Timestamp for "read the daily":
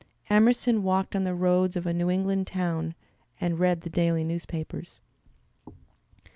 3.59-4.23